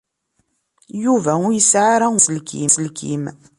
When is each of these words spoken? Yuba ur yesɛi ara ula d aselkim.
Yuba 1.03 1.31
ur 1.45 1.51
yesɛi 1.53 1.89
ara 1.93 2.07
ula 2.15 2.39
d 2.47 2.49
aselkim. 2.67 3.23